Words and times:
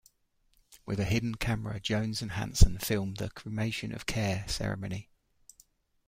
With 0.83 0.99
a 0.99 1.05
hidden 1.05 1.35
camera, 1.35 1.79
Jones 1.79 2.23
and 2.23 2.31
Hanson 2.31 2.79
filmed 2.79 3.17
the 3.17 3.29
"Cremation 3.29 3.93
of 3.93 4.07
Care" 4.07 4.45
ceremony. 4.47 5.11